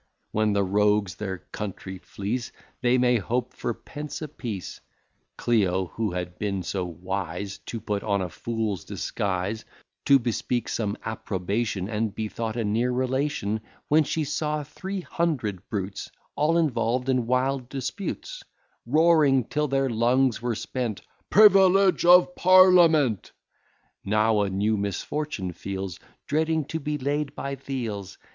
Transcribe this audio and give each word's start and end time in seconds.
When 0.31 0.53
the 0.53 0.63
rogues 0.63 1.13
their 1.13 1.37
country 1.51 1.99
fleece, 1.99 2.51
They 2.81 2.97
may 2.97 3.17
hope 3.17 3.53
for 3.53 3.71
pence 3.75 4.19
a 4.23 4.27
piece. 4.27 4.81
Clio, 5.37 5.91
who 5.93 6.09
had 6.13 6.39
been 6.39 6.63
so 6.63 6.83
wise 6.85 7.59
To 7.67 7.79
put 7.79 8.01
on 8.01 8.19
a 8.19 8.27
fool's 8.29 8.83
disguise, 8.83 9.63
To 10.05 10.17
bespeak 10.17 10.69
some 10.69 10.97
approbation, 11.05 11.87
And 11.87 12.15
be 12.15 12.29
thought 12.29 12.55
a 12.57 12.63
near 12.63 12.91
relation, 12.91 13.61
When 13.89 14.03
she 14.03 14.23
saw 14.23 14.63
three 14.63 15.01
hundred 15.01 15.69
brutes 15.69 16.09
All 16.35 16.57
involved 16.57 17.07
in 17.07 17.27
wild 17.27 17.69
disputes, 17.69 18.41
Roaring 18.87 19.43
till 19.43 19.67
their 19.67 19.87
lungs 19.87 20.41
were 20.41 20.55
spent, 20.55 21.03
PRIVILEGE 21.29 22.05
OF 22.05 22.33
PARLIAMENT, 22.33 23.33
Now 24.03 24.41
a 24.41 24.49
new 24.49 24.77
misfortune 24.77 25.53
feels, 25.53 25.99
Dreading 26.25 26.65
to 26.69 26.79
be 26.79 26.97
laid 26.97 27.35
by 27.35 27.53
th' 27.53 27.67
heels. 27.67 28.17